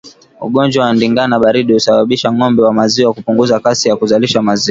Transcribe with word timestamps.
Ugonjwa 0.45 0.85
wa 0.85 0.93
ndigana 0.93 1.39
baridi 1.43 1.73
husababisa 1.73 2.31
ngombe 2.33 2.61
wa 2.61 2.73
maziwa 2.73 3.13
kupunguza 3.13 3.59
kasi 3.59 3.89
ya 3.89 3.95
kuzalisha 3.95 4.41
maziwa 4.41 4.59